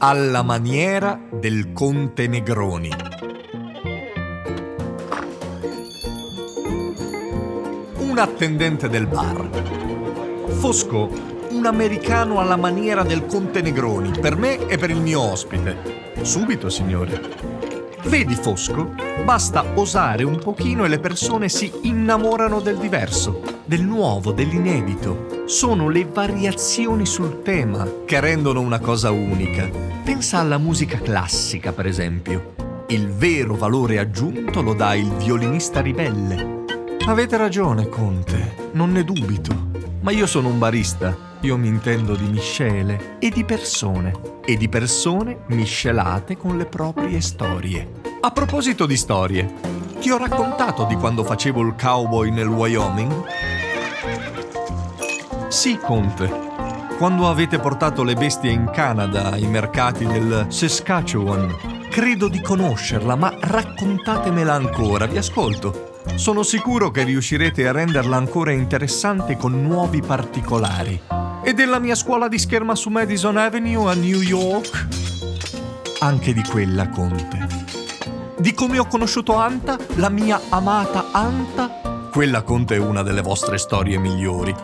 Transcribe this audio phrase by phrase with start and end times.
[0.00, 2.90] alla maniera del conte Negroni.
[7.98, 9.48] Un attendente del bar.
[10.50, 11.10] Fosco,
[11.50, 16.12] un americano alla maniera del conte Negroni, per me e per il mio ospite.
[16.22, 17.57] Subito, signore.
[18.04, 18.94] Vedi Fosco?
[19.24, 25.44] Basta osare un pochino e le persone si innamorano del diverso, del nuovo, dell'inedito.
[25.46, 29.68] Sono le variazioni sul tema che rendono una cosa unica.
[30.04, 32.54] Pensa alla musica classica, per esempio.
[32.88, 36.64] Il vero valore aggiunto lo dà il violinista ribelle.
[37.06, 39.66] Avete ragione, Conte, non ne dubito.
[40.00, 44.68] Ma io sono un barista, io mi intendo di miscele e di persone, e di
[44.68, 47.90] persone miscelate con le proprie storie.
[48.20, 49.54] A proposito di storie,
[50.00, 53.24] ti ho raccontato di quando facevo il cowboy nel Wyoming?
[55.48, 56.46] Sì, Conte.
[56.98, 61.86] Quando avete portato le bestie in Canada ai mercati del Saskatchewan.
[61.88, 66.00] Credo di conoscerla, ma raccontatemela ancora, vi ascolto.
[66.16, 71.17] Sono sicuro che riuscirete a renderla ancora interessante con nuovi particolari.
[71.42, 74.88] E della mia scuola di scherma su Madison Avenue a New York?
[76.00, 77.46] Anche di quella, Conte.
[78.38, 82.08] Di come ho conosciuto Anta, la mia amata Anta?
[82.10, 84.54] Quella, Conte, è una delle vostre storie migliori.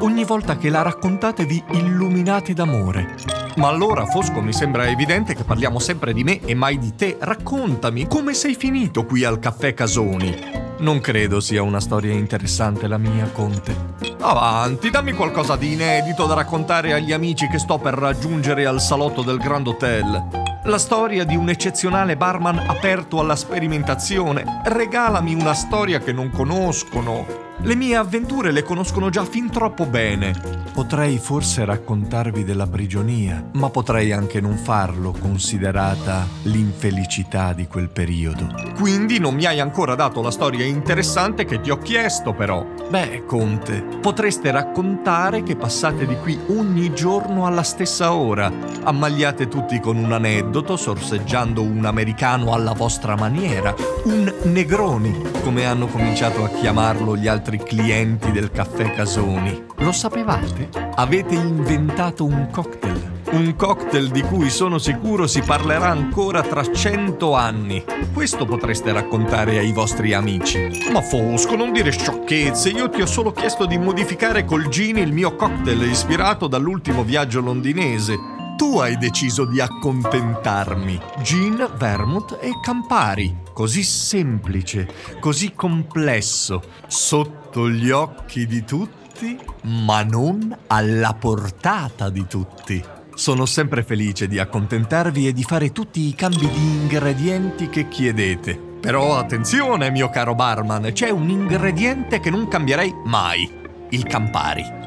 [0.00, 3.16] Ogni volta che la raccontate vi illuminate d'amore.
[3.56, 7.16] Ma allora, Fosco, mi sembra evidente che parliamo sempre di me e mai di te.
[7.18, 10.36] Raccontami, come sei finito qui al caffè Casoni?
[10.78, 14.17] Non credo sia una storia interessante la mia, Conte.
[14.20, 19.22] Avanti, dammi qualcosa di inedito da raccontare agli amici che sto per raggiungere al salotto
[19.22, 20.47] del Grand Hotel.
[20.68, 24.60] La storia di un eccezionale barman aperto alla sperimentazione.
[24.64, 27.46] Regalami una storia che non conoscono.
[27.60, 30.32] Le mie avventure le conoscono già fin troppo bene.
[30.72, 38.46] Potrei forse raccontarvi della prigionia, ma potrei anche non farlo, considerata l'infelicità di quel periodo.
[38.76, 42.64] Quindi non mi hai ancora dato la storia interessante che ti ho chiesto, però.
[42.90, 48.52] Beh, Conte, potreste raccontare che passate di qui ogni giorno alla stessa ora.
[48.84, 53.74] Ammagliate tutti con un aneddoto, sorseggiando un americano alla vostra maniera,
[54.04, 59.64] un negroni, come hanno cominciato a chiamarlo gli altri altri clienti del caffè Casoni.
[59.76, 60.68] Lo sapevate?
[60.96, 63.16] Avete inventato un cocktail.
[63.30, 67.84] Un cocktail di cui sono sicuro si parlerà ancora tra cento anni.
[68.12, 70.90] Questo potreste raccontare ai vostri amici.
[70.92, 75.12] Ma Fosco, non dire sciocchezze, io ti ho solo chiesto di modificare col gin il
[75.12, 80.98] mio cocktail ispirato dall'ultimo viaggio londinese tu hai deciso di accontentarmi.
[81.22, 83.36] Gin, vermouth e Campari.
[83.52, 84.88] Così semplice,
[85.20, 92.84] così complesso, sotto gli occhi di tutti, ma non alla portata di tutti.
[93.14, 98.58] Sono sempre felice di accontentarvi e di fare tutti i cambi di ingredienti che chiedete.
[98.80, 103.48] Però attenzione, mio caro barman, c'è un ingrediente che non cambierei mai.
[103.90, 104.77] Il Campari.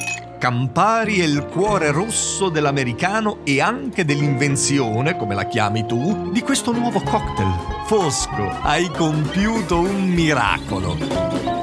[0.41, 6.71] Campari è il cuore rosso dell'americano e anche dell'invenzione, come la chiami tu, di questo
[6.71, 7.83] nuovo cocktail.
[7.85, 11.60] Fosco, hai compiuto un miracolo.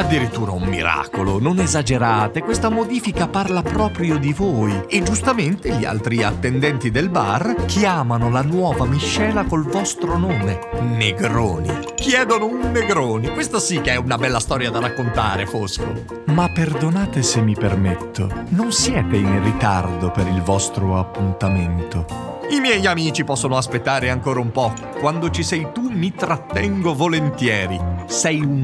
[0.00, 6.22] Addirittura un miracolo, non esagerate, questa modifica parla proprio di voi e giustamente gli altri
[6.22, 11.68] attendenti del bar chiamano la nuova miscela col vostro nome, Negroni.
[11.94, 16.04] Chiedono un Negroni, questa sì che è una bella storia da raccontare, Fosco.
[16.28, 22.30] Ma perdonate se mi permetto, non siete in ritardo per il vostro appuntamento.
[22.50, 24.72] I miei amici possono aspettare ancora un po'.
[24.98, 27.78] Quando ci sei tu mi trattengo volentieri.
[28.06, 28.58] Sei un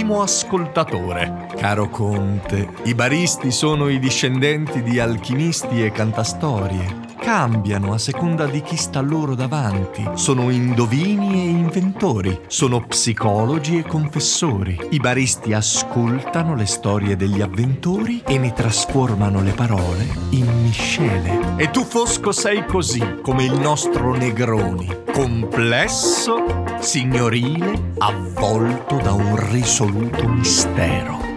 [0.00, 1.48] ottimo ascoltatore.
[1.58, 6.99] Caro Conte, i baristi sono i discendenti di alchimisti e cantastorie
[7.30, 10.04] cambiano a seconda di chi sta loro davanti.
[10.14, 14.76] Sono indovini e inventori, sono psicologi e confessori.
[14.90, 21.54] I baristi ascoltano le storie degli avventori e ne trasformano le parole in miscele.
[21.56, 30.26] E tu Fosco sei così, come il nostro Negroni, complesso, signorile, avvolto da un risoluto
[30.26, 31.29] mistero.